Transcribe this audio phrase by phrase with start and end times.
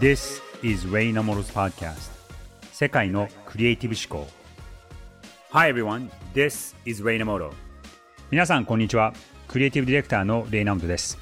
[0.00, 2.10] This is Ray Namoro's podcast.
[2.72, 4.30] 世界のクリエイティブ思考。
[5.50, 7.52] Hi everyone, this is Ray Namoro
[8.30, 9.12] 皆さんこんにちは。
[9.48, 11.18] クリエイティブディレクターのレイナモトです。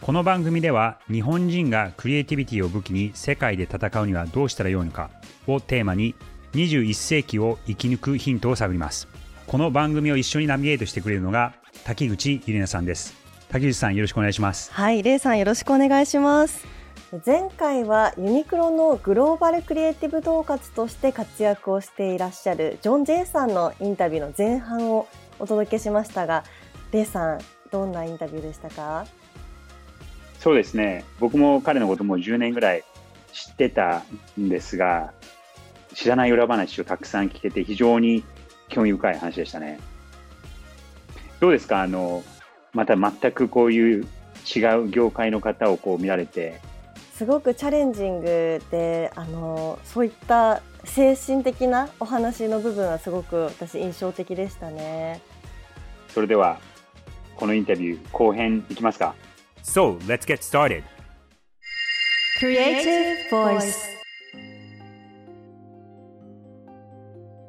[0.00, 5.10] この番組では日本人がクリエイティビティを武器に世界で戦うにはどうしたらよいのか
[5.46, 6.16] をテーマに
[6.54, 9.06] 21世紀を生き抜くヒントを探ります。
[9.46, 11.54] この番組を一緒にナビゲートしてくれるのが
[11.84, 13.14] 滝口ゆりなさんです。
[13.48, 14.72] 滝口さんよろしくお願いします。
[14.72, 16.77] はい、レイさんよろしくお願いします。
[17.24, 25.08] 前回はユニクロのグローバルクリエイティブ統括として活躍をしていらっしゃるジョン・ジェイさんのインタビューの前半を
[25.38, 26.44] お届けしましたが、
[26.92, 27.40] レイさん
[27.70, 29.06] どんなインタビューでしたか？
[30.38, 31.06] そうですね。
[31.18, 32.84] 僕も彼のことも10年ぐらい
[33.32, 34.02] 知ってた
[34.38, 35.14] んですが
[35.94, 38.22] 知らない裏話をたくさん聞けて非常に
[38.68, 39.80] 興味深い話でしたね。
[41.40, 41.80] どうですか？
[41.80, 42.22] あの
[42.74, 44.06] また全くこういう
[44.54, 46.60] 違う業界の方をこう見られて
[47.18, 55.20] すごくチャレンジングで、あのそういった精神的なお話の部分はすごく私印象的でしたね。
[56.14, 56.60] それでは
[57.34, 59.16] このインタビュー後編いきますか
[59.64, 60.84] So let's get started
[62.38, 63.76] Creative Voice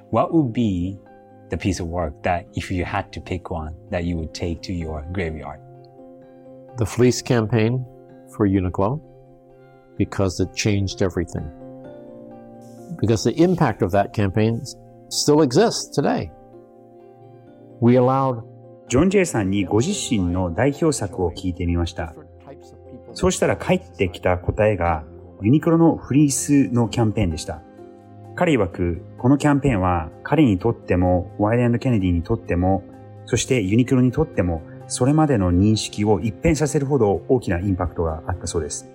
[0.09, 0.97] what would be
[1.51, 4.63] the piece of work that if you had to pick one that you would take
[4.63, 5.59] to your graveyard
[6.79, 7.85] the fleece campaign
[8.35, 9.08] for Uniqlo
[9.99, 11.45] because it changed everything.
[12.99, 14.63] Because the impact of that campaign
[15.09, 16.31] still exists today.
[17.81, 18.43] We allowed
[18.87, 22.15] ジョン・ジェイさんにご自身の代表作を聞いてみました
[23.13, 25.03] そうしたら返ってきた答えが
[25.41, 27.61] ユニクロのフリースのキャンペーンでした。
[28.35, 32.83] 彼曰く、このキャンペーンは彼にとっても、ワイルド・ケネディにとっても、
[33.25, 38.89] そしてユニクロにとっても、それまでの認識を一変させるほど大きなインパクトがあったそうです。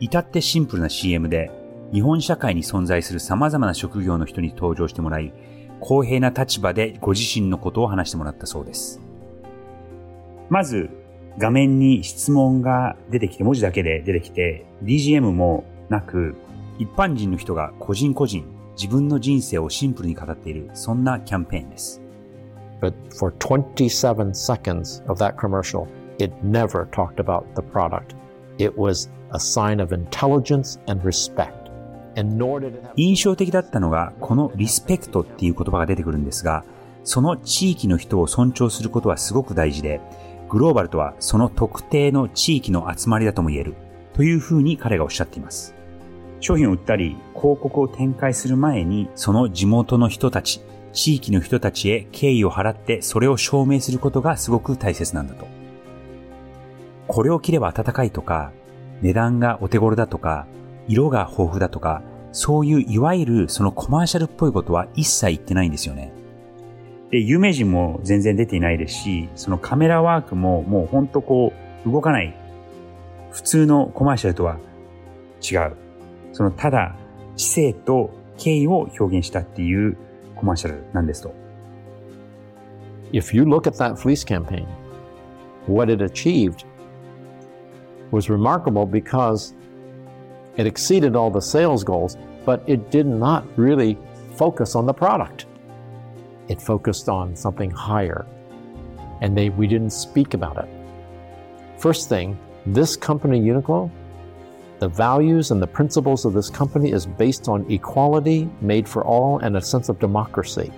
[0.00, 1.50] 至ってシンプルな CM で、
[1.92, 5.32] 日本社会に存在する様々な職業の人に登場してもらい、
[5.80, 9.00] 公平な立場でご自身のことを話してもらったそうです。
[10.48, 10.90] まず、
[11.38, 16.36] 画面に質問が出てきて、文字だけで出てきて、BGM もなく、
[16.78, 18.44] 一般人の人が個人個人、
[18.76, 22.02] 自分の人生をシンプルに語っている、そんなキャンペーンです。
[22.82, 25.88] but for 27 seconds of that commercial,
[26.18, 28.14] it never talked about the product.
[28.58, 29.08] It was
[32.96, 36.64] 印象的だったのが、このリスペクトっていう言葉が出てくるんですが、
[37.04, 40.00] その地域の人を尊重することはすごく大事で、
[40.48, 43.74] グローバルとはその特定の地域の集まりだとも言える、
[44.12, 45.74] というふうに彼がおっしゃっています。
[46.40, 50.60] 商品を売ったり、広告を展開する前に、その地元の人たち、
[50.92, 55.46] 地域の人たちへ敬意を払って、それを証明することがすごく大切なんだと。
[57.08, 58.52] これを着れば暖かいとか、
[59.02, 60.46] 値段がお手頃だとか、
[60.88, 62.02] 色が豊富だとか、
[62.32, 66.12] そういういわゆるそのコマーシャルっぽいことは一切言ってないんですよね。
[67.10, 71.52] で、有名人も全然出ていないですし、そのカメラワークももうほんとこ
[71.84, 72.34] う動かない。
[73.30, 74.56] 普通のコマーシャルとは
[75.42, 75.76] 違う。
[76.32, 76.96] そのただ
[77.36, 79.98] 知性と敬意を表現したっていう
[80.36, 81.42] コマーシャルなんですと。
[83.12, 84.66] if you look at that fleece campaign,
[85.66, 86.64] what it achieved
[88.12, 89.54] was remarkable because
[90.56, 93.98] it exceeded all the sales goals, but it did not really
[94.36, 95.46] focus on the product.
[96.48, 98.26] It focused on something higher,
[99.20, 100.68] and they, we didn't speak about it.
[101.78, 103.90] First thing, this company, Uniqlo,
[104.78, 109.38] the values and the principles of this company is based on equality, made for all,
[109.38, 110.72] and a sense of democracy.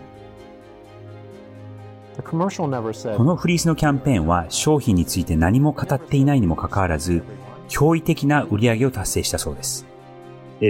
[2.22, 7.24] このフリースのキャンペーンは商品について何も語っていないにもかかわらず、
[7.68, 9.86] 驚異的な売り上げを達成したそうです。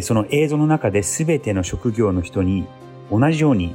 [0.03, 2.66] その映像の中で全ての職業の人に
[3.10, 3.75] 同じように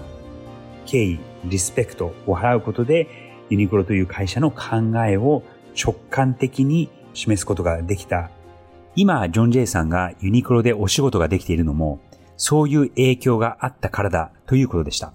[0.85, 3.08] 敬意、リスペクトを払うことで、
[3.50, 5.44] ユニクロという会社の考えを
[5.79, 8.32] 直感的に示すことができた。
[8.96, 11.99] 今、ジョン・ジェイさんがユニクロでお仕事ができているのも、
[12.35, 15.14] そういう影響があったからだということでした。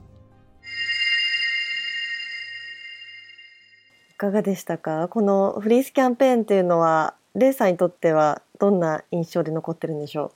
[4.25, 5.09] かがでしたか？
[5.09, 10.31] このフリースキャンペーンっていうのはレイさんにとってはどんな印象で残ってるんでしょう？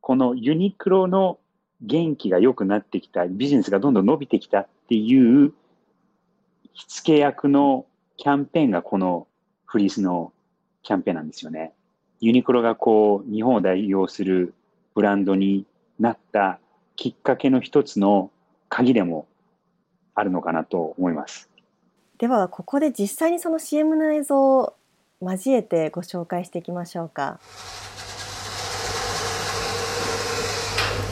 [0.00, 1.38] このユニクロの
[1.82, 5.52] 元気が良くなってきた、ビジネスがどんどん伸びてきたっていう
[6.72, 7.86] 火付け役の
[8.16, 9.26] キャンペーンがこの
[9.64, 10.32] フリースの
[10.84, 11.72] キャンペーンなんですよね。
[12.20, 14.54] ユニクロがこう日本を代表する
[14.94, 15.66] ブランドに
[15.98, 16.60] なった
[16.94, 18.30] きっかけの一つの
[18.68, 19.26] 鍵でも
[20.14, 21.50] あるのかなと思います。
[22.18, 24.74] ではここで実際にその CM の映像を
[25.20, 27.38] 交えてご紹介していきましょうか。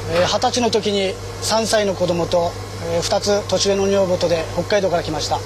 [0.08, 1.12] 二十歳の時に
[1.42, 2.50] 3歳の子供と
[3.02, 5.38] 2つ年上の女房とで北海道から来ました。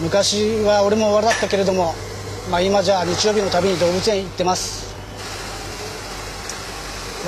[0.00, 1.94] 昔は俺も終わりだったけれども、
[2.50, 4.94] まあ、今じゃ日曜日のたびに動物園行ってます。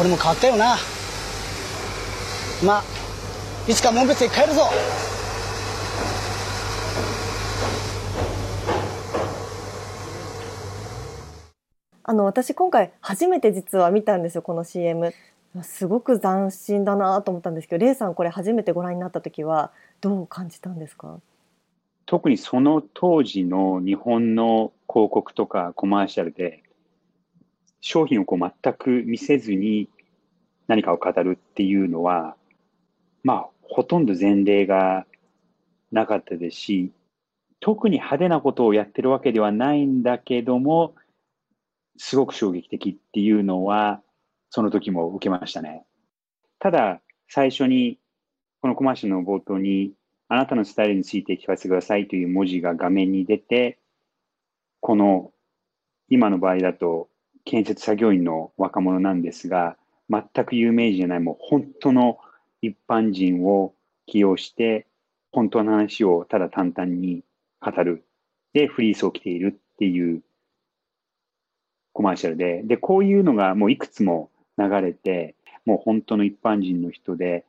[0.00, 0.76] 俺も変わったよな。
[2.64, 2.84] まあ
[3.68, 4.70] いつか門別へ帰るぞ。
[12.04, 15.12] あの私今回初めて実は見たんですよこの CM
[15.62, 19.70] すごく斬新だなと思ったんですけどレイさんこれ初めてご覧になった時は
[20.00, 21.20] どう感じたんですか？
[22.06, 26.62] 特にその当時の日本の広告とかコマーシャルで
[27.80, 29.88] 商品をこう全く見せずに
[30.66, 32.34] 何かを語るっていうのは
[33.22, 35.06] まあほとんど前例が
[35.92, 36.90] なかったですし
[37.60, 40.94] 特に派手なことをやってるわけではないんだけども
[41.98, 44.02] すごく衝撃的っていうのは、
[44.50, 45.84] その時も受けましたね。
[46.58, 47.98] ただ、最初に、
[48.60, 49.92] このコマーシャルの冒頭に、
[50.28, 53.78] あなたのスタイルについて聞かせてくださいという文字が画面に出て、
[54.80, 55.32] この、
[56.08, 57.08] 今の場合だと、
[57.44, 59.76] 建設作業員の若者なんですが、
[60.08, 62.18] 全く有名人じゃない、もう本当の
[62.60, 63.74] 一般人を
[64.06, 64.86] 起用して、
[65.32, 67.24] 本当の話をただ淡々に
[67.60, 68.04] 語る。
[68.52, 70.22] で、フリースを着ているっていう
[71.92, 75.34] コマーシャルで、で、こういうのがもういくつも流れて、
[75.64, 77.44] もう本当の一般人の人で、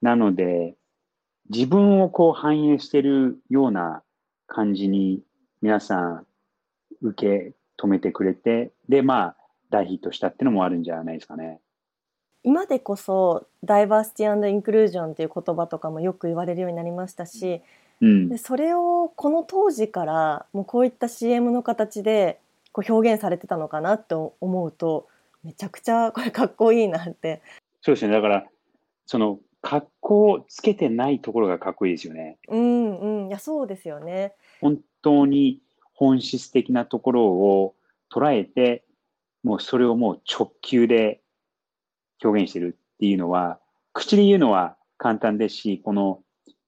[0.00, 0.74] なので、
[1.50, 4.02] 自分をこう反映してるような
[4.46, 5.22] 感じに
[5.60, 6.26] 皆さん
[7.02, 9.36] 受け止めてくれて、で、まあ、
[9.70, 11.60] 大ヒットしたっていうのもあるんじゃないですかね。
[12.44, 17.62] 今でこそダイバーシティインクルージョンっていう言葉とかもよく言われるようになりましたし、
[18.00, 22.40] うん、でそれをこの当時からもうこういった CM の形で
[22.72, 25.08] こう表現されてたのかなと思うと
[25.44, 27.42] めちゃくちゃ これかっこいいなって。
[27.80, 28.12] そうですね。
[28.12, 28.46] だから
[29.06, 32.38] その格好をつけてないところがかっこいいですよね。
[32.48, 33.28] うんうん。
[33.28, 34.34] いやそうですよね。
[34.60, 35.60] 本当に
[35.94, 37.74] 本質的なところを
[38.10, 38.84] 捉えて
[39.42, 41.20] もうそれをもう直球で
[42.22, 43.58] 表現してるっていうのは
[43.92, 46.22] 口で言うのは簡単ですしこの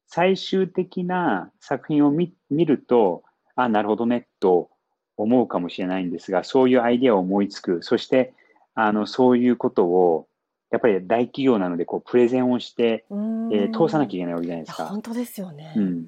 [0.06, 3.22] 最終的な作品を見ると
[3.56, 4.70] あなるほどねと
[5.16, 7.82] 思うかもしれないんですが、そういうアイデアを思いつく。
[7.82, 8.32] そして、
[8.74, 10.26] あの、そういうことを、
[10.70, 14.86] やっぱり大企業なので、こう、プレゼンをして、えー、通さなきゃいけないわけじゃないですか。
[14.86, 15.72] 本当ですよね。
[15.76, 16.06] うん。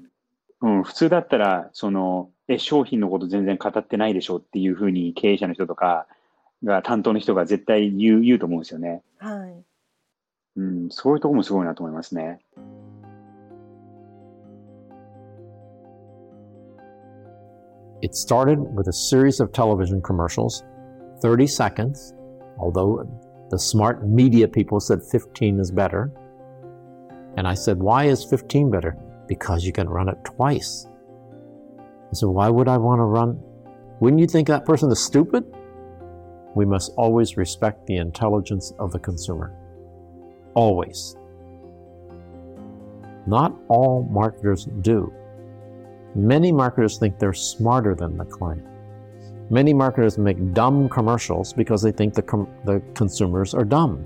[0.63, 6.07] うん、普通だったら、その、え、商品のこと全然語ってないでしょっていうふうに経営者の人とか
[6.65, 9.03] が、担当の人が絶対言う、言うと思うんですよね。
[9.19, 9.65] はい。
[10.57, 12.41] うん、そういうところもすごいなと思いますね。
[18.07, 20.63] It started with a series of television commercials,
[21.23, 22.15] 30 seconds,
[22.57, 23.05] although
[23.51, 26.13] the smart media people said 15 is better.
[27.37, 28.97] And I said, Why is 15 better?
[29.27, 30.87] Because you can run it twice.
[31.81, 33.43] I said, Why would I want to run?
[33.99, 35.45] Wouldn't you think that person is stupid?
[36.55, 39.53] We must always respect the intelligence of the consumer.
[40.55, 41.17] Always.
[43.27, 45.13] Not all marketers do.
[46.17, 48.65] Many marketers think they're smarter than the client.
[49.51, 54.03] Many marketers make dumb commercials because they think the, com- the consumers are dumb.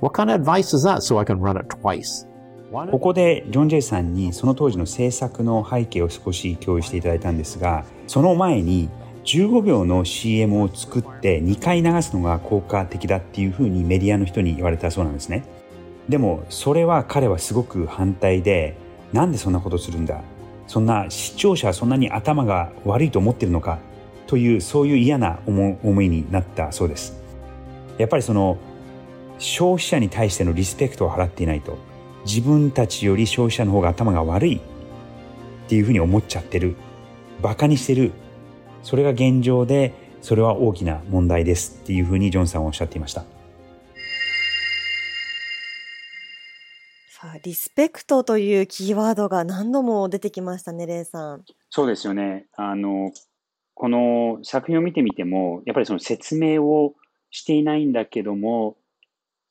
[0.00, 2.26] What kind of advice is that so I can run it twice?
[2.72, 8.88] ここでジョン・ジェイさんにその当時の制作の背景を少し共有していただいたんですがその前に
[9.24, 15.44] 15秒の CM を作って2回流すのが効果的だっていうふうにメディアの人に言われたそうなんですね
[16.08, 18.76] でもそれは彼はすごく反対で
[19.12, 20.22] なんでそんなことするんだ？
[20.66, 23.78] そんな視聴者はそんなに頭が悪いと思ってるのか？
[24.26, 27.20] というそういう嫌な思いになったそうです。
[27.98, 28.56] やっぱりその
[29.38, 31.78] 消費者に対してのリスペクトを払っていないと
[32.24, 34.60] 自分たちより消費者の方が頭が悪いっ
[35.68, 36.76] ていうふうに思っちゃってる。
[37.42, 38.12] バカにしてる。
[38.82, 43.24] それが現状でそれは大きな問題ですっていうふうにジョンさんはおっしゃっていました。
[47.42, 51.44] リスペクトというキーワードが何度も出てきましたね、レイさん。
[51.70, 52.46] そうですよね。
[52.56, 53.12] あの、
[53.74, 56.94] この作品を見てみても、やっぱりその説明を
[57.30, 58.76] していないんだけども、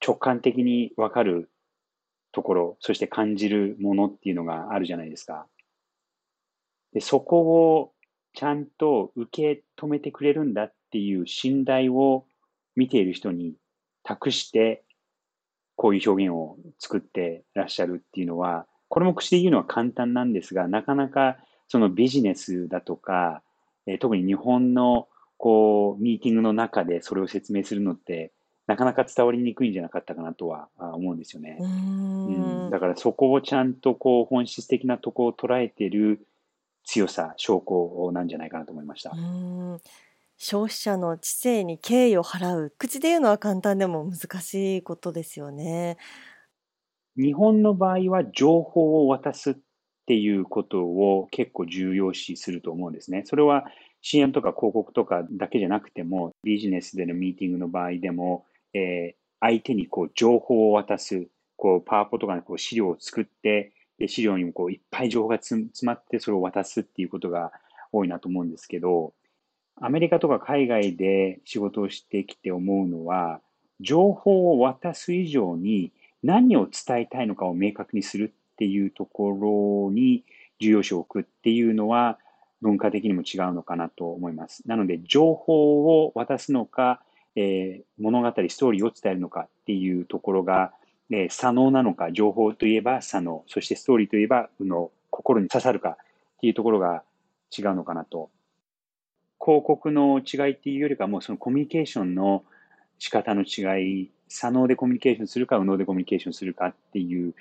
[0.05, 1.49] 直感的にわかる
[2.31, 5.47] ところ、そして感じるものっていうのがあるじゃないですか。
[6.93, 7.93] で、そこを
[8.33, 12.25] ちゃんと受け止めてくれるんだっていう信頼を
[12.75, 13.55] 見ている人に
[14.03, 14.83] 託して
[15.79, 21.37] こういう表現を作ってらっしゃるっていうのは、これも口で言うのは簡単なんですが、なかなか
[21.69, 23.41] そのビジネスだとか、
[23.87, 25.07] えー、特に日本の
[25.37, 28.33] こう、ミーティングの中でそれを説明するのって
[28.67, 31.57] なかなか伝わりにくいんじゃなかったかなとは思うんですよね。
[31.61, 36.27] うんだからそこをちゃんとこう本質的なとこを捉えている
[36.83, 39.13] 強さ、証拠なんじゃないかなと思いました。
[40.41, 42.73] 消費者の知性に敬意を払う。
[42.77, 45.97] 口で言うのは簡単でも難しいことですよね。
[47.17, 49.55] 日本の場合は情報を渡すっ
[50.07, 53.23] ていうことを結構重要視すると思うんですね。
[53.25, 53.65] それは
[54.01, 61.27] CM とか広告とかだけじゃなくても、ビジネスでのミーティングの場合でも、えー、相手にこう情報を渡す、
[61.57, 67.51] こうパワポとかでこう資料を作って、で資料にもこういっぱい情報が詰まってそれを渡すっていうことが
[67.91, 69.13] 多いなと思うんですけど、
[69.81, 73.41] アメリカとか海外で仕事をしてきて思うのは、
[73.79, 75.91] 情報を渡す以上に
[76.23, 80.23] 何を伝えたいのかを明確にするっていうところに
[80.59, 82.19] 重要視を置くっていうのは
[82.61, 84.67] 文化的にも違うのかなと思います。
[84.67, 87.01] なので、情報を渡すのか、
[87.35, 90.73] えー、物語、ストーリーを伝えるのかっていうところが、
[91.09, 95.95] えー、左脳なのか、情報といえば左脳、そしてストーリーといえば右脳、心に刺さるかっ
[96.41, 97.03] ていうところが
[97.57, 98.29] 違うのかなと。
[99.49, 102.43] 広告の違いっていうよりかも、そのコミュニケーションの
[102.99, 107.33] 仕方の違い、左脳でコミュニケーションするか、右脳でコミュニケーションするかっていう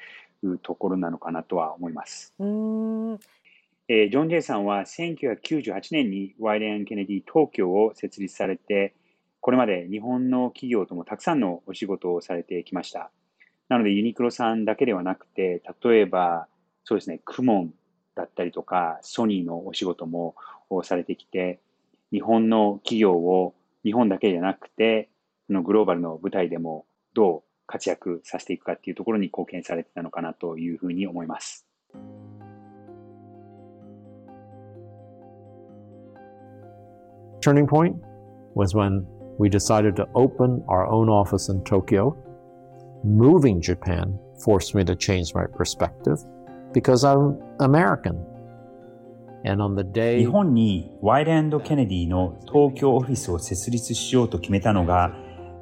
[0.62, 2.32] ところなのかなとは思います。
[2.38, 3.12] うん
[3.88, 8.94] えー、ジョン・ジェイさんは1998年にワイデン・ケネディ東京を設立されて、
[9.40, 13.10] これまで日本の企業ともたくさんのお仕事をされてきました。
[13.68, 16.48] なのでユニクロさんだけではなくて、例えば、
[16.84, 17.74] そうですね、クモン
[18.14, 20.34] だったりとか、ソニーのお仕事も
[20.84, 21.60] されてきて、
[22.12, 25.08] 日本の企業を日本だけじゃなくて、
[25.48, 31.66] のグローバルの舞台でもどう活躍させていくかっていうところに貢献されてたのかなというふうに思います。
[37.40, 37.96] turning point
[38.54, 39.06] was when
[39.38, 42.16] we decided to open our own office in Tokyo.
[43.04, 46.18] Moving Japan forced me to change my perspective
[46.72, 48.18] because I'm American.
[50.18, 55.14] 日本にワイレンド・ケネディの東京オフィスを設立しようと決めたのが、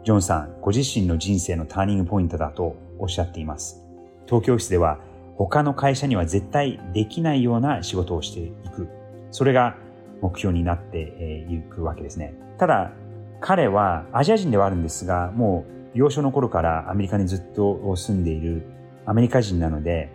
[0.04, 3.84] ジョンさんご自身の人生のターニングポイントだとおっしゃっています。
[4.26, 4.98] 東京オフィスでは
[5.36, 8.88] 他の会社には絶対できないような仕事をしていく。
[9.30, 9.76] それが
[10.20, 12.34] 目標になっていくわけですね。
[12.58, 12.92] ただ、
[13.40, 15.64] 彼はアジア人ではあるんですが、も
[15.94, 18.66] う幼少の頃からアメリカにずっと住んでいる
[19.04, 20.10] アメリカ人なので、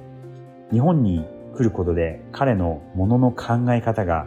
[0.71, 1.25] 日本に
[1.56, 4.26] 来ることで彼のものの考え方が、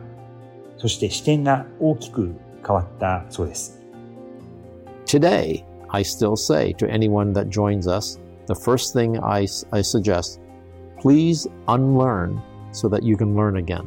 [0.78, 3.80] そして視点が大きく変わったそうです。
[5.06, 10.40] Today, I still say to anyone that joins us, the first thing I, I suggest,
[11.02, 13.86] please unlearn so that you can learn again.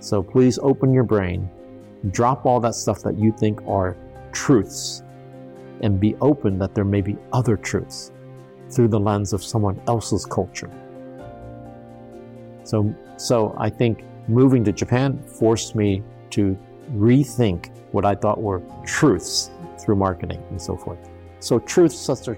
[0.00, 1.48] So please open your brain,
[2.10, 3.96] drop all that stuff that you think are
[4.32, 5.02] truths,
[5.82, 8.12] and be open that there may be other truths
[8.70, 10.70] through the lens of someone else's culture.
[12.63, 16.01] So, I think moving to Japan forced me
[16.31, 16.57] to
[16.95, 20.97] rethink what I thought were truths through marketing and so forth.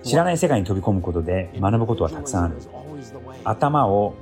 [0.03, 2.55] 知らない世界に飛び込むことで学ぶことはたくさんある。
[3.43, 4.15] 頭を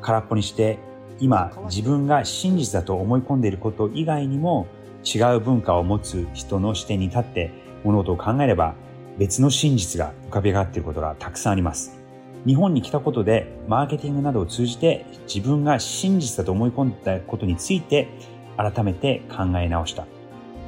[0.00, 0.78] 空っぽにして、
[1.20, 4.66] 今自分が真実だと思い込んでいること以外にも
[5.04, 7.50] 違う文化を持つ人の視点に立って
[7.84, 8.74] 物事を考えれば
[9.18, 12.01] 別の真実が浮かび上がっていることがたくさんあります。
[12.46, 18.08] 日本に来たことでマーケティングなどを通じて自分が真実だと思い込んだことについて
[18.56, 20.06] 改めて考え直した。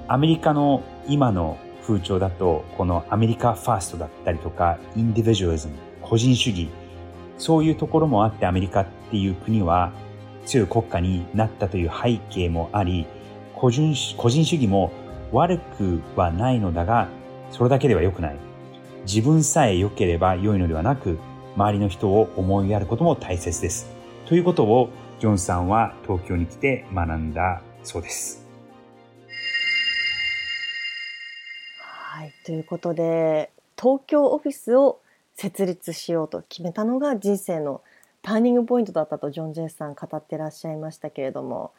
[0.07, 6.69] アメリカの今の風潮だとこのアメリカファーストだったりとかインディビジュアリズム、個人主義
[7.39, 9.93] そういうところもあってアメリカっていう国は
[10.47, 13.07] 強い国家になったという背景もあり、
[13.55, 14.93] 個人個人主義も
[15.33, 17.09] 悪くはないのだが、
[17.51, 18.37] それだけでは良くない。
[19.07, 21.19] 自分さえ良ければ良いのではなく、
[21.57, 23.91] 周りの人を思いやることも大切です。
[24.27, 28.47] ということを、ジョンさんは東京に来て学んだそうです。
[31.79, 35.01] はい、ということで、東京オフィスを
[35.35, 37.83] 設立しようと決めたのが人生の
[38.23, 41.73] ターニングポイントだったとジョン・ジェイさん語ってらっしゃいましたけれども。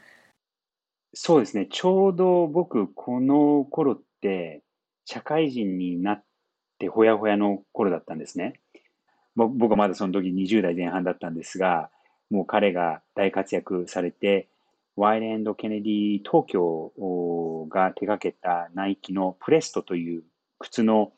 [1.13, 1.67] そうですね。
[1.69, 4.61] ちょうど僕、この頃って、
[5.05, 6.23] 社会人になっ
[6.79, 8.59] てほやほやの頃だったんですね。
[9.35, 11.89] 僕はまだその時20代前半だったんですが、
[12.29, 14.47] もう彼が大活躍されて、
[14.95, 20.23] ワイレンド・ケネディ東京が手掛けたナイキのプレストという
[20.59, 21.11] 靴の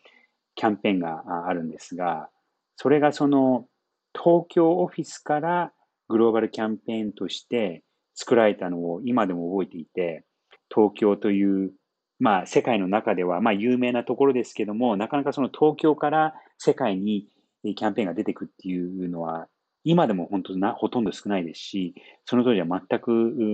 [0.56, 2.30] キャンペーンがあるんですが、
[2.76, 3.66] それがその
[4.14, 5.72] 東京オフィスから
[6.10, 7.84] グローバルキャンペーンとして
[8.16, 10.26] 作られたのを今でも覚えていて、
[10.74, 11.72] 東京という
[12.20, 17.28] まあ世界の中ではまあ有名なところですけども、なかなかその東京から世界に
[17.64, 19.48] キャンペーンが出てくっていうのは、
[19.84, 21.96] 今でも本当な、ほとんど少ないですし、
[22.26, 23.12] その当時は全く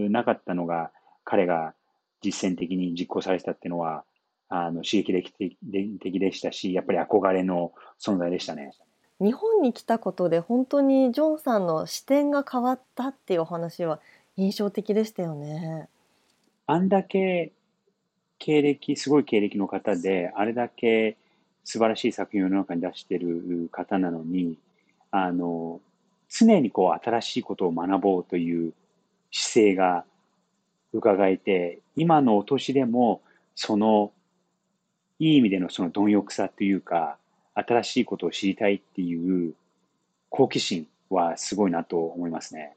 [0.09, 0.91] なかったのが、
[1.23, 1.73] 彼が
[2.21, 4.03] 実践的に実行されてたっていうのは、
[4.49, 8.71] あの刺激的でしたし、やっぱり憧れの存在でしたね。
[9.19, 13.99] 日本に来たことで本当にジョンさんの視点が変わったっていうお話は
[14.35, 15.87] 印象的でしたよね。
[16.65, 17.51] あんだけ
[18.37, 21.17] 経歴、すごい経歴の方で、あれだけ
[21.63, 24.57] 素晴らしい作品を世の中に出している方なのに、
[25.11, 25.79] あの、
[26.29, 28.73] 常にこう新しいことを学ぼうという
[29.31, 30.05] 姿勢が
[30.91, 33.21] 伺えて、今のお年でも、
[33.55, 34.11] その、
[35.19, 37.17] いい意味でのその貪欲さというか、
[37.53, 39.53] 新しいことを知りたいっていう
[40.29, 42.75] 好奇心はすごいなと思いますね。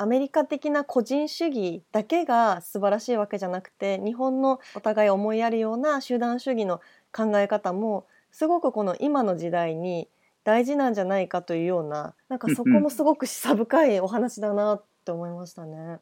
[0.00, 6.80] アメリカ的な個人主義だけが素晴らしいわけじゃなくて日本のお互い思いやるような集団主義の
[7.12, 10.08] 考え方もすごくこの今の時代に
[10.42, 15.98] 大事なんじゃないかというようななんかそこもすごく示唆深いお話だなって思いましたね。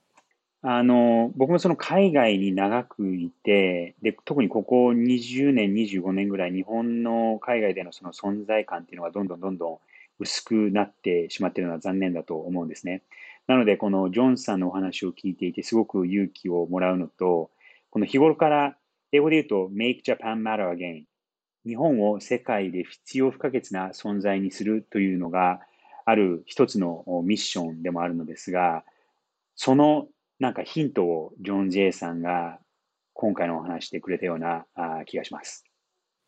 [0.63, 9.79] あの、僕もその海外に長くいて、で、特にここ20年、25年ぐらい、日本の海外でのその存在感っていうのがどんどんどんどん
[10.19, 13.03] 薄くなってしまってるのは残念だと思うんですね。
[13.49, 17.51] なので、このジョンさんのお話を聞いていて、すごく勇気をもらうのと、
[17.91, 18.77] この日頃から、
[19.11, 21.05] 英語で言うと、make Japan matter again。
[21.67, 25.61] 日本を世界で必要不可欠な存在にするというのが、
[26.05, 28.85] ある一つのミッションでもあるのですが、
[29.57, 30.07] その
[30.39, 32.59] なんかヒントをジョン・ジェイさんが
[33.13, 34.65] 今回のお話してくれたような
[35.07, 35.65] 気がします。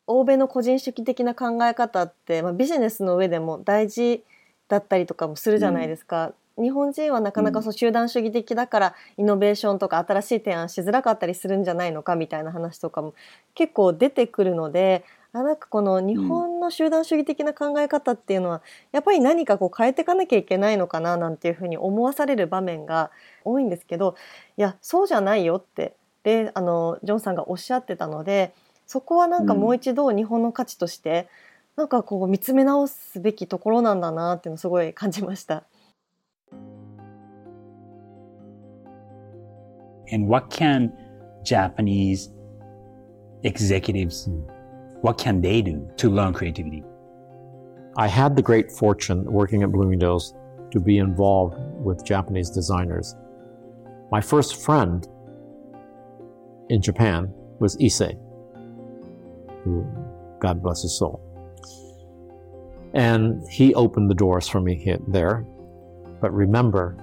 [0.07, 4.23] 欧米の個人主義的な考え方って、まあ、ビジネスの上でも大事
[4.67, 6.33] だったりとかもするじゃないですか。
[6.57, 13.13] うん、日本人はなかなかそう集団主義的だからイノベーションとか新しい提案しづらかったりするんじゃないのかみたいな話とかも
[13.55, 18.61] 結構出てくるのであなんかこの日本の集団主義的な考え方っていうのは、
[18.91, 23.11] やっぱり何かこう変えていかなきゃいけないのかななんていうふうに思わされる場面が
[23.45, 24.15] 多いんですけど
[24.57, 28.53] いやそうじゃないよってであのジョンさんがおっしゃってたので
[28.85, 31.29] そこはなんかもう一度日本の価値として、
[31.77, 35.63] なんかこう見つめ直すべきところなんだなっていうのをすごい感じました。
[40.11, 40.93] And what can
[41.43, 42.31] Japanese
[43.43, 44.29] executives
[45.01, 46.83] What can they do to learn creativity?
[47.97, 50.35] I had the great fortune working at Bloomingdale's
[50.71, 53.15] to be involved with Japanese designers.
[54.11, 55.07] My first friend
[56.69, 58.17] in Japan was Issei,
[59.63, 59.85] who,
[60.39, 61.19] God bless his soul.
[62.93, 65.45] And he opened the doors for me here, there.
[66.21, 66.95] But remember,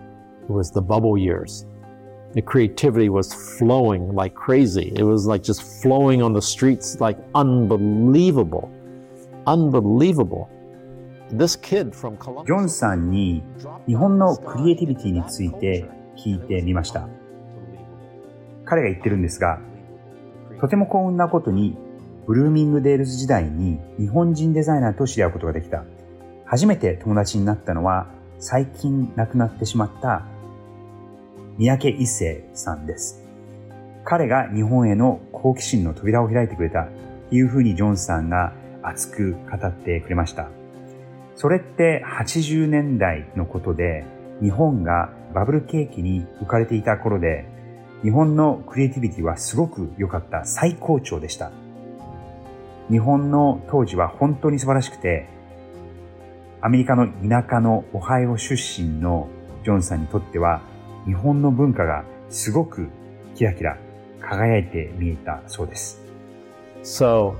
[0.42, 1.66] it was the bubble years
[2.38, 4.92] the creativity was flowing like crazy.
[4.94, 8.70] It was like just flowing on the streets like unbelievable.
[9.44, 10.48] Unbelievable.
[11.32, 12.46] This kid from Columbus.
[12.46, 13.42] ジョンさんに
[13.88, 17.08] 日本のクリエイティビティについて聞いてみました。
[18.64, 19.58] 彼が言ってるんですが、
[20.60, 21.76] とても幸運なことに、
[22.28, 25.82] ブルーミングデールズ時代に日本人デザイナーと知り合うことができた。
[26.44, 28.06] 初めて友達になったのは
[28.38, 30.22] 最近亡くなってしまった
[31.58, 33.20] 三宅一生さんです。
[34.04, 36.86] 彼が日本への好奇心の扉を開いてくれた
[37.30, 40.48] というふうにジョンさんが熱く語ってくれました。
[41.34, 44.04] それって80年代のことで
[44.40, 47.44] 日本がバブル景気に浮かれていた頃で
[48.02, 51.50] 日本のクリエイティビティはすごく良かった最高潮でした。
[52.88, 55.26] 日本の当時は本当に素晴らしくて
[56.60, 59.28] アメリカの田舎のオハイオ出身の
[59.64, 60.62] ジョンさんにとっては
[61.07, 62.89] 日本の文化がすごく
[63.35, 63.77] キラキラ
[64.21, 66.01] 輝いて見えたそうです。
[66.83, 67.35] So,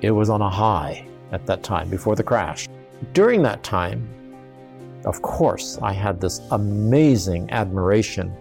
[0.00, 2.68] it was on a high at that time before the crash.
[3.12, 4.08] During that time,
[5.04, 8.32] of course, I had this amazing admiration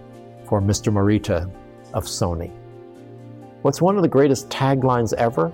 [0.46, 0.92] for Mr.
[0.92, 1.50] Morita
[1.94, 2.52] of Sony.
[3.62, 5.52] What's one of the greatest taglines ever?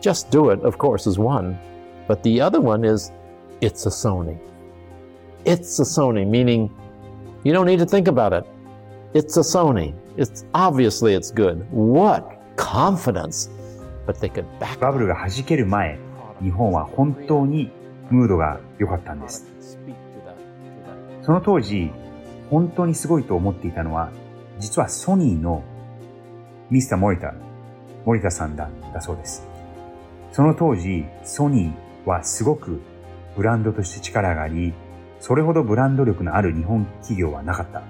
[0.00, 1.58] Just do it, of course, is one.
[2.06, 3.10] But the other one is,
[3.60, 4.38] it's a Sony.
[5.44, 6.70] It's a Sony, meaning
[7.43, 8.45] you don't need to think about it.
[9.13, 9.93] It's a Sony.
[10.17, 11.65] It's obviously it's good.
[11.71, 13.49] What confidence!
[14.05, 15.99] But they could back バブルが弾ける前、
[16.41, 17.71] 日本は本当に
[18.09, 19.47] ムードが良かったんです。
[21.21, 21.91] その当時、
[22.49, 24.11] 本当にすごいと思っていたのは、
[24.59, 25.63] 実はソニーの
[26.69, 27.33] ミスター森田、
[28.05, 29.47] 森田さんだったそうです。
[30.31, 32.81] その当時、ソニーはすごく
[33.35, 34.73] ブランドとして力があり、
[35.21, 37.83] それほどブランド力のある日本企業はなかった。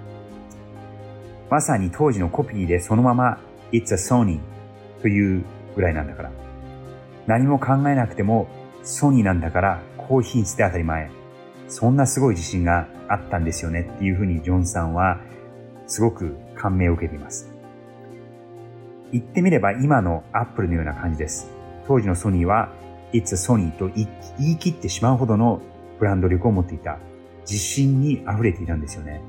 [1.50, 3.40] まさに当時のコピーでそのまま
[3.72, 4.40] It's a Sony
[5.02, 5.44] という
[5.76, 6.32] ぐらいなんだから。
[7.28, 8.48] 何も考えなくても
[8.84, 11.10] ソニーなんだから高品質で当たり前。
[11.70, 15.22] そんなすごい自信があったんですよねっていうふうにジョンさんは
[15.88, 17.50] すごく感銘を受けています。
[19.14, 21.50] 言ってみれば今のアップルのような感じです。
[21.88, 22.74] 当時のソニーは
[23.14, 24.08] It's a Sony と言
[24.52, 25.62] い切ってしまうほどの
[25.98, 26.98] ブランド力を持っていた。
[27.43, 29.21] 自信に溢れていたんですよね。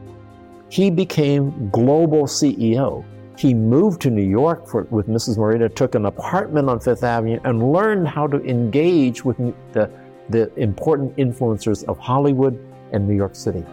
[0.69, 3.03] He became global CEO.
[3.37, 5.37] He moved to New York for, with Mrs.
[5.37, 9.37] Morita, took an apartment on Fifth Avenue, and learned how to engage with
[9.73, 9.89] the,
[10.29, 12.57] the important influencers of Hollywood
[12.91, 13.63] and New York City.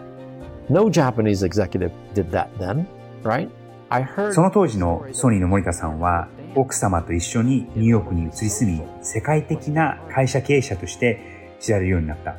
[0.69, 2.87] No Japanese executive did that then,
[3.23, 3.49] right?
[3.89, 12.35] I heard その当時のソニーの森田さんは奥様と一緒にニューヨークに移り住み世界的な会社経営者として知られるようになった。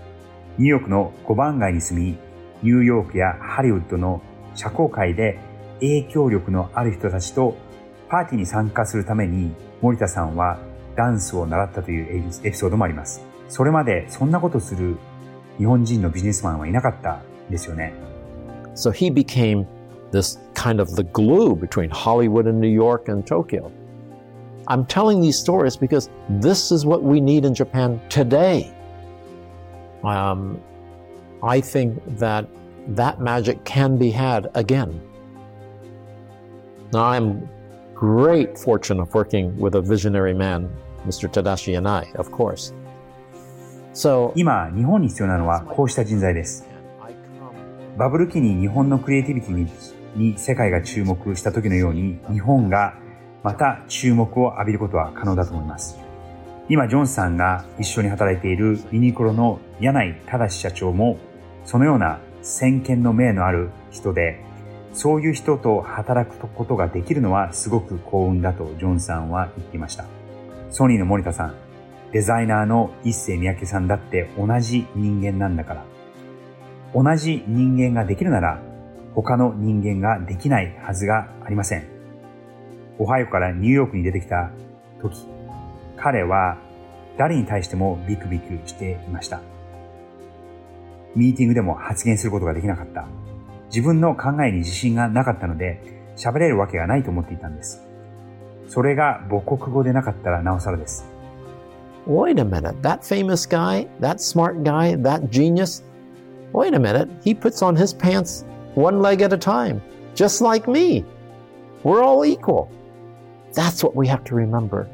[0.58, 2.18] ニューヨークの5番街に住み、
[2.64, 4.22] ニューヨークやハリウッドの
[4.56, 5.40] 社交界で
[5.80, 7.58] 影響力のある人たちと
[8.10, 10.60] パーティーに参加するために森田さんは
[10.96, 13.22] ダンスを習ったというエピソードもあります。
[13.48, 14.98] それまでそんなことする
[15.58, 17.94] 日本人のビジネスマンはいなかったんですよね。
[18.76, 19.66] So he became
[20.12, 23.72] this kind of the glue between Hollywood and New York and Tokyo.
[24.68, 28.72] I'm telling these stories because this is what we need in Japan today.
[30.04, 30.60] Um,
[31.44, 32.48] I think that
[32.96, 35.02] that magic can be had again.
[36.92, 37.48] Now, I'm
[37.94, 40.70] great fortune of working with a visionary man,
[41.06, 41.30] Mr.
[41.30, 42.74] Tadashi and I, of course.
[43.94, 46.68] So, 今、日本に必要なのはこうした人材です。
[47.98, 49.68] バブル期に日本のクリエイティビティに
[50.16, 52.96] に世界が注目した時のように、日本が
[53.44, 56.01] また注目を浴びることは可能だと思います。
[56.72, 61.18] 今、ジョンさんが一緒に働いているユニクロの柳井正社長も、
[61.66, 64.40] そのような先見の明のある人で、
[64.94, 70.06] そういう人と働くことができるのはすごく幸運だとジョンさんは言っていました。
[70.70, 71.56] ソニーの森田さん、
[72.14, 75.84] デザイナーの一世三宅さんだって同じ人間なんだから。
[76.96, 78.62] 同じ人間ができるなら、
[79.14, 81.84] 他の人間ができないはずがありません。
[82.98, 84.52] オハイオからニューヨークに出てきた
[85.02, 85.28] 時、
[86.02, 86.58] 彼は
[87.18, 89.42] 誰に対してもビクビクしていました。
[91.16, 93.06] ミーティングでも発言することができなかった。
[93.68, 95.80] 自分の考えに自信がなかったので、
[96.16, 97.86] 喋れるわけがないと思っていたんです。
[98.68, 101.06] それが母国語でなかったらなおさらです。
[102.08, 105.84] Wait a minute, that famous guy, that smart guy, that genius,
[106.52, 109.82] wait a minute, he puts on his pants one leg at a time,
[110.16, 111.06] just like me.
[111.84, 112.72] We're all equal.
[113.54, 114.88] That's what we have to remember.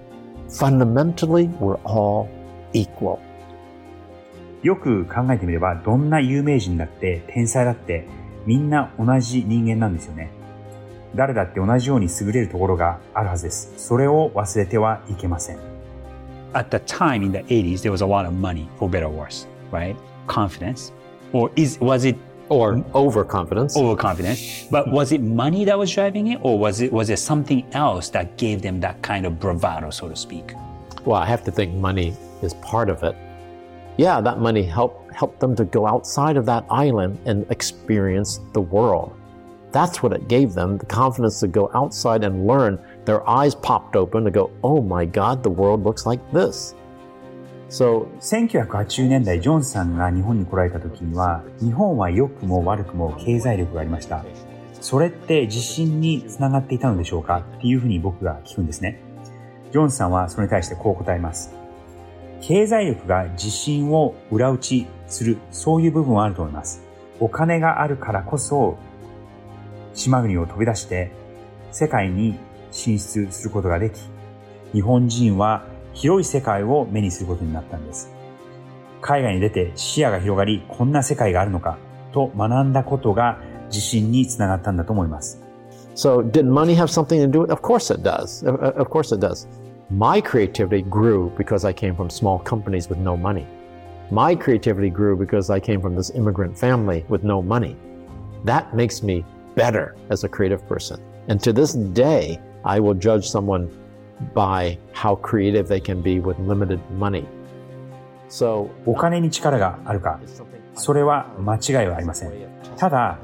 [0.49, 2.27] Fundamentally, we're all
[2.73, 3.19] equal.
[4.63, 8.05] よく考えてみれば、どんな有名人だって、天才だって、
[8.45, 10.29] みんな同じ人間なんですよね。
[11.15, 13.73] 誰だって同じように優れるところがあるはずです。
[13.77, 15.57] それを忘れてはいけません。
[16.53, 19.47] At the time in the 80s, there was a lot of money, for better or worse,
[19.71, 19.95] right?
[20.27, 20.93] Confidence.
[21.33, 22.17] Or is, was it
[22.49, 22.95] or mm-hmm.
[22.95, 23.75] overconfidence.
[23.75, 24.67] Overconfidence.
[24.69, 28.09] But was it money that was driving it, or was it was it something else
[28.09, 30.53] that gave them that kind of bravado, so to speak?
[31.05, 33.15] Well, I have to think money is part of it.
[33.97, 38.61] Yeah, that money helped helped them to go outside of that island and experience the
[38.61, 39.17] world.
[39.71, 42.79] That's what it gave them the confidence to go outside and learn.
[43.05, 46.73] Their eyes popped open to go, oh my God, the world looks like this.
[47.69, 54.23] So, 1980年代、ジョンさんが日本に来られた時には、日本は良くも悪くも経済力がありました。
[54.79, 59.01] それって自信につながっていたのでしょうかっていうふうに僕が聞くんですね。
[59.71, 61.53] ジョンさんはそれに対してこう答えます。
[62.41, 66.81] 経済力が自信を裏打ちする、そういう部分はあると思います。
[67.19, 68.77] お金があるからこそ、
[69.93, 71.11] 島国を飛び出して
[71.71, 72.39] 世界に
[72.71, 73.99] 進出することができ、
[74.71, 75.65] 日本人は
[75.97, 78.13] 広い世界を目にすることになったんです。
[79.01, 81.79] 海外に出て視野が広がり、こんな世界があるのか
[82.13, 85.41] と学んだことが自信につながったんだと思います。
[85.95, 87.51] So, did money have something to do with it?
[87.51, 88.47] Of course it does.
[88.47, 89.47] Of course it does.
[89.89, 93.47] My creativity grew because I came from small companies with no money.
[94.11, 97.75] My creativity grew because I came from this immigrant family with no money.
[98.45, 101.01] That makes me better as a creative person.
[101.27, 103.71] And to this day, I will judge someone
[104.33, 107.25] by how creative they can be with limited money.
[108.29, 110.19] So, お金に力があるか、
[110.75, 112.33] それは間違いはありません。
[112.77, 113.19] ただ、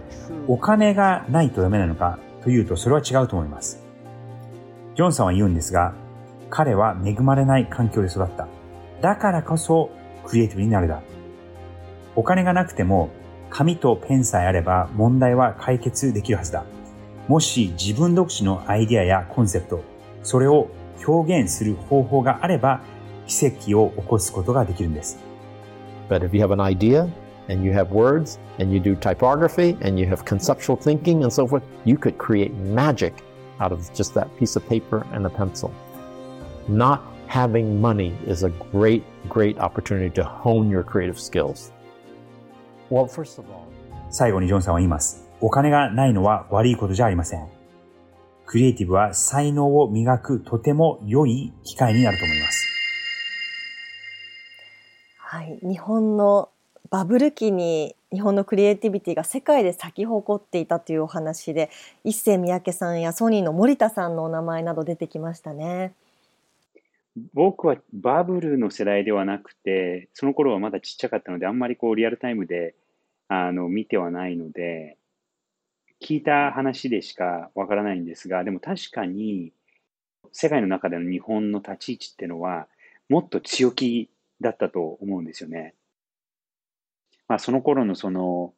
[0.47, 3.83] お金がないとダメなのかというとそれは違うと思います。
[4.95, 5.93] ジョンさんは言うんですが、
[6.49, 8.47] 彼は恵まれない環境で育った。
[9.01, 9.89] だからこそ
[10.25, 11.01] クリエイティブになるだ。
[12.15, 13.09] お金がなくても
[13.49, 16.63] 紙とペンさえあれば問題は解決できるはずだ。
[17.27, 19.83] もし自分独自のアイディアやコンセプト、
[20.23, 20.69] それを
[21.05, 22.81] 表現する方法があれば、
[23.27, 25.19] 奇跡を起こすことができるんです。
[26.09, 27.09] But if you have an idea
[27.49, 31.47] and you have words and you do typography and you have conceptual thinking and so
[31.47, 33.13] forth, you could create magic
[33.59, 35.71] out of just that piece of paper and a pencil.
[36.67, 41.71] Not having money is a great, great opportunity to hone your creative skills.
[42.89, 43.63] Well, first of all,
[44.09, 45.27] 最後にジョンさんは言います。
[45.41, 47.62] お金がないのは悪いことじゃありません。
[48.45, 52.67] クリエイティブは才能を磨くとても良い機会になると思います。
[55.17, 56.49] はい、日本の
[56.89, 61.71] バブル期に日本のクリエイティビティが世界で咲き誇っていたというお話で
[62.03, 65.93] 一世三宅さんやソニーの森田さんのお名前など出てきましたね。
[67.33, 72.75] 僕はバブルの世代ではなくて、その頃はまだちっちゃかったので、あんまりこうリアルタイムで
[73.27, 74.97] あの見てはないので、
[76.03, 79.53] 聞いた話でしかわからないんですが、でも確かに
[80.33, 82.67] 世界の中での日本の立ち位置っていうのは、
[83.07, 84.09] もっと強気
[84.41, 85.75] だったと思うんですよね。
[87.27, 88.53] まあ、その頃のその、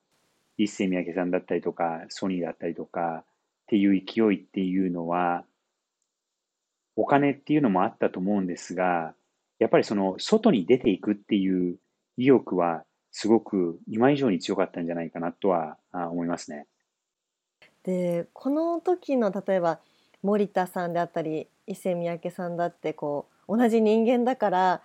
[0.57, 5.45] 一世三宅さんだったりとか、ソニーだったりとかっていう勢いっていうのは、
[6.95, 9.13] お金っていうのもあったと思うんですが、
[9.59, 11.77] やっぱりその外に出ていくっていう
[12.17, 16.67] 意欲はすごく今以上に強かったんじゃないかなとは思いますね。
[17.85, 19.79] でこの時の例えば
[20.23, 24.81] 森田さんであったり伊勢三宅さんだってこう同じ人間だから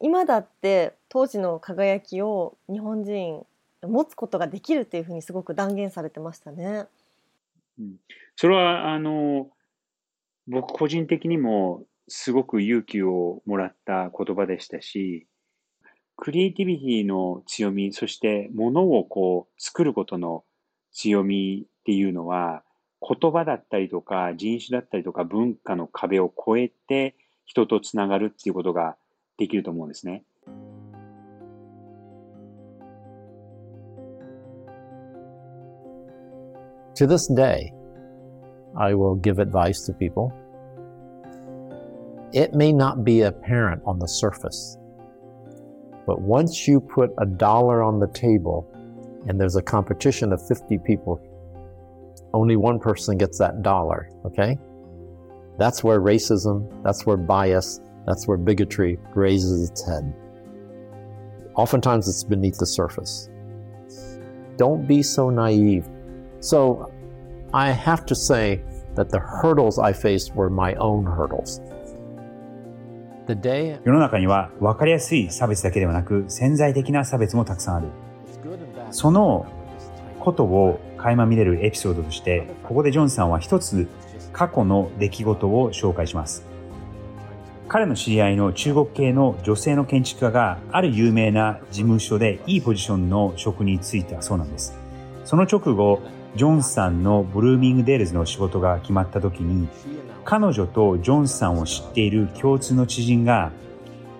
[0.00, 3.44] 今だって当時の輝きを日本人
[3.82, 6.86] 持つことができるっていうふうにすごく断言されてましたね。
[7.78, 7.96] うん、
[8.36, 9.48] それはあの
[10.48, 15.26] 僕個人的にもすごく勇気をもらった言葉でしたし、
[16.16, 20.44] クリエイティビティの強み、そして物をこう作ることの
[20.92, 22.62] 強みっていうのは、
[23.00, 27.16] 言葉だったりとか人種だったりとか文化の壁を越えて
[27.46, 28.96] 人とつながるっていうことが
[29.38, 30.24] できると思うんですね。
[36.96, 37.72] To this day,
[38.76, 40.30] I will give advice to people.
[42.32, 44.76] It may not be apparent on the surface,
[46.06, 48.66] but once you put a dollar on the table
[49.26, 51.18] and there's a competition of 50 people,
[52.33, 54.57] only one person gets that dollar, okay?
[55.57, 60.13] That's where racism, that's where bias, that's where bigotry raises its head.
[61.55, 63.29] Oftentimes it's beneath the surface.
[64.57, 65.87] Don't be so naive.
[66.39, 66.91] So
[67.53, 68.61] I have to say
[68.95, 71.61] that the hurdles I faced were my own hurdles.
[73.27, 77.87] 世の中には分かりやすい差別だけではなく潜在的な差別もたくさんある。
[78.91, 79.47] その
[80.19, 83.88] ことを 垣間見れるエピソードとして、ここでジョンさんは一つ
[84.32, 86.44] 過去の出来事を紹介します。
[87.68, 94.76] 彼の知り合いの中国系の女性の建築家がある有名な事務所でいいポジションの職に就いたそうなんです。
[95.24, 96.00] その直後、
[96.36, 99.68] ジョンさんのブルーミングデールズの仕事が決まった時に、
[100.24, 103.52] 彼女とジョンさんを知っている共通の知人が、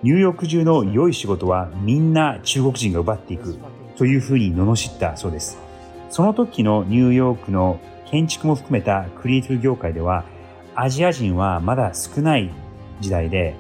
[0.03, 3.57] ニューヨーク中の良い仕事はみんな中国人が奪っていく
[3.97, 5.70] というふうに罵ったそうです。
[6.11, 10.25] その時のニューヨークの建築も含めたクリエイティブ業界では、
[10.75, 12.51] アジア人はまだ少ない
[13.01, 13.55] 時代で、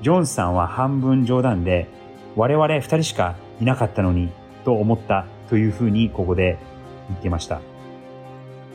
[0.00, 1.88] ジョンさんは半分冗談で、
[2.36, 4.30] 我々二人しかいなかったのに
[4.64, 6.58] と思ったというふうにここで
[7.08, 7.60] 言ってました。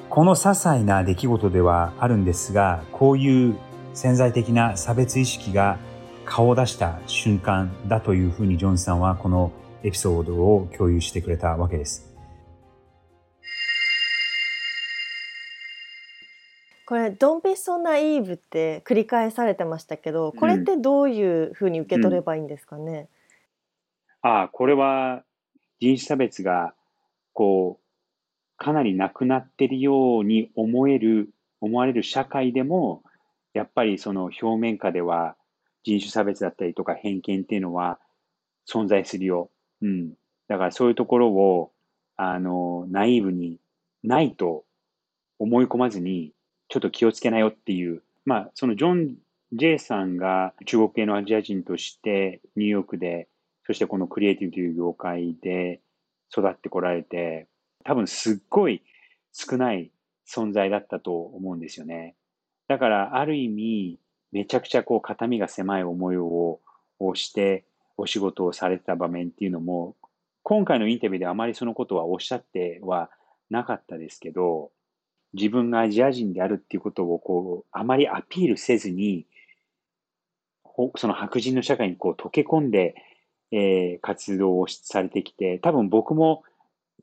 [0.10, 3.56] この些細な出来事ではあるんですが、こういう
[3.96, 5.80] 潜在的な差別意識が
[6.26, 9.52] 顔を出した瞬間だというふうにジョンさんはこの
[9.84, 12.14] エピソードを共有してくれたわけです。
[16.86, 23.10] これ「Don't be so naive」って繰り返されてましたけどこれってどういうふうに受け取ればいいんですかね、
[24.24, 25.24] うん、ああこれは
[25.80, 26.74] 人種差別が
[27.34, 31.30] こうかなりなくなってるように思える
[31.62, 33.04] 思われる社会でも
[33.54, 35.36] やっぱりその表面下では
[35.84, 38.00] 人種差別だったりとか偏見っていうのは
[38.67, 39.50] 存在するよ。
[39.82, 40.13] うん。
[40.48, 41.71] だからそういうところを、
[42.17, 43.60] あの、ナイーブに
[44.04, 44.65] ないと
[45.39, 46.34] 思い込まずに、
[46.67, 49.15] ちょっと気をつけなよっていう、まあ、そのジョン・
[49.54, 53.28] ジェイさんが中国系のアジア人としてニューヨークで、
[53.65, 55.82] そしてこのクリエイティブという業界で
[56.32, 57.47] 育ってこられて、
[57.84, 58.82] 多分すっごい
[59.32, 59.91] 少ない
[60.28, 62.15] 存在だったと思うんですよね。
[62.67, 63.99] だからある意味、
[64.32, 66.60] めちゃくちゃこう肩身が狭い思いを
[67.13, 67.65] して
[67.97, 69.95] お仕事をされてた場面っていうのも、
[70.43, 73.10] 今回のインタビューであまりそのことはおっしゃっては
[73.49, 74.71] なかったですけど、
[75.36, 79.28] 自分がアジア人であるっていうことをこう、あまりアピールせずに、
[80.98, 82.95] その白人の社会にこう溶け込んで、
[83.52, 86.43] えー、活動をされてきて、多分僕も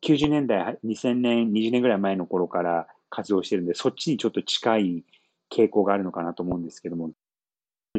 [0.03, 5.05] 90年代、2000年、20年ぐらい前の頃から活動してるんで、そっちにちょっと近い
[5.51, 7.11] 傾向があるのかなと思うんですけども、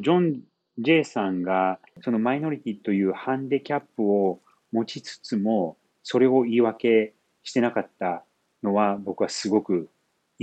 [0.02, 0.42] ジョン・
[0.80, 4.42] ジェイさんがそのマイノリティというハンデキャップを
[4.72, 8.24] 持ちつつも、それを言い訳してなかった
[8.64, 9.90] のは僕はすごく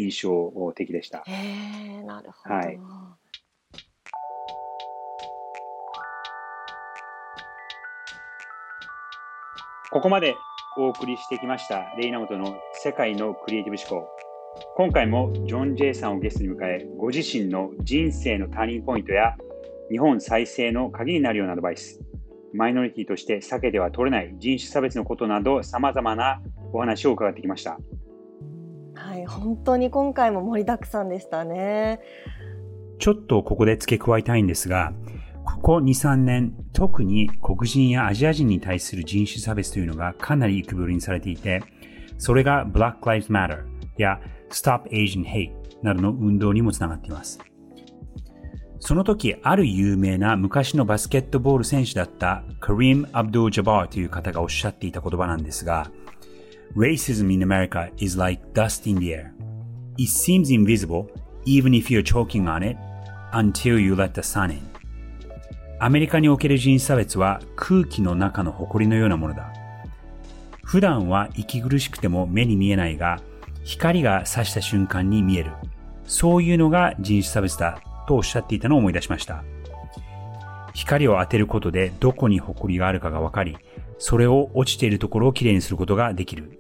[0.03, 1.23] 印象的でした。
[1.27, 2.55] へなるほど。
[2.55, 2.79] はい
[9.93, 10.37] ここまで
[10.79, 14.09] お送りしてきましたレイナモトの世界のクリエイティブ思考。
[14.77, 19.35] 今回もジョン・ジェイさんをゲストに迎え、ご自身の人生のターニングポイントや
[19.91, 21.99] 日本再生の鍵になるようなアドバイス、
[22.55, 26.41] マイノリティとして避けては取れない人種差別のことなど様々な
[26.73, 27.79] お話を伺ってきました。
[29.11, 31.99] はい、本当に今回も盛りだくさんでしたね。
[33.01, 34.93] ちょっとここで付け加えたいんですが、
[35.45, 41.61] ここ2、3年、特に黒人やアジア人に対する人種差別というのがかなり浮くぶりにされていて、
[42.19, 43.65] それが Black Lives Matter
[43.99, 44.21] や
[44.51, 45.51] Stop Asian Hate
[45.83, 47.41] などの運動にもつながっています。
[48.79, 55.91] その時、ある有名な昔のバスケットボール選手だったカリーム・アブドゥ・ジャバーという方がおっしゃっていた言葉なんですが、
[56.77, 59.35] Racism in America is like dust in the air.
[59.99, 61.11] It seems invisible
[61.45, 62.77] even if you're choking on it
[63.33, 64.61] until you let the sun in.
[65.81, 69.53] アメリカにおける人種差別は空気の中の埃のようなものだ。
[70.63, 73.21] 普段は息苦しくても目に見えないが、
[73.65, 75.51] 光が差した瞬間に見える。
[76.05, 79.43] そういうのが人種差別だとおっしゃっていたのを思い出しました。
[80.73, 83.59] 光を当てることでどこに埃があるかがわかり、
[83.99, 86.60] それを落ちているところをきれいにすることができる。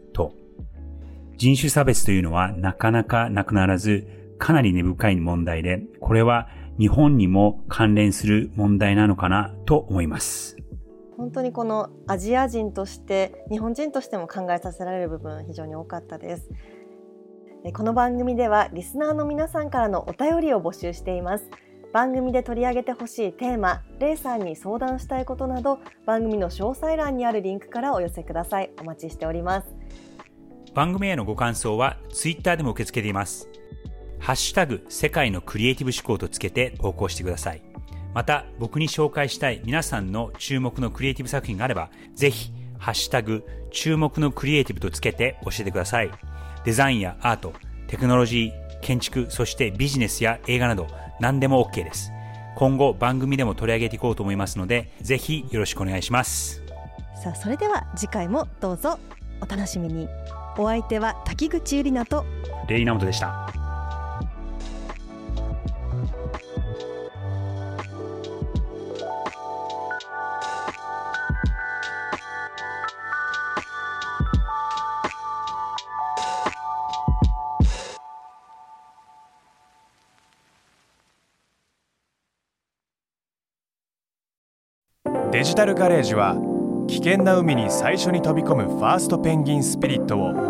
[1.40, 10.58] 人種差別というのはなかなかなくならず、かなり根深い問題で、これは日本にも関連する問題なのかなと思います。
[11.16, 16.50] 本当にこのアジア人として日本人としても考えさせられる部分非常に多かったです。
[17.72, 21.48] この番組ではリスナーの皆さんからのお便りを募集しています。
[21.94, 28.70] 番組で取り上げてほしいテーマ、レイさんに相談したいことなど番組の詳細欄にあるリンクからお寄せください。
[28.78, 29.74] お待ちしております。
[30.74, 33.50] 番組へのご感想はツイッターでも受け付けています
[34.20, 37.62] ハッシュタグ世界のクリエイティブ思考とつけて投稿してください。
[38.14, 46.10] また、僕に紹介したい皆さんの注目のクリエイティブ作品があれば、ぜひ、ハッシュタグ注目のクリエイティブとつけて教えてください。
[46.64, 47.54] デザインやアート、
[47.86, 50.86] テクノロジー、建築、そしてビジネスや映画など
[51.18, 52.12] 何でも OK です。
[52.56, 56.62] 今後番組でも取り上げていこうと思いますので、ぜひよろしくお願いします。
[57.22, 58.98] さあ、それでは次回もどうぞ
[59.40, 60.08] お楽しみに。
[60.60, 62.26] お相手は滝口ゆりなと
[62.68, 63.46] レイナモトでした。
[85.32, 86.36] デジタルガレージは
[86.90, 90.49] 危険な海に最初に飛び込むファーストペンギンスピリットを